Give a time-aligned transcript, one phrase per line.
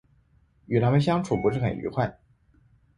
[0.65, 2.17] 与他们相处不是很愉快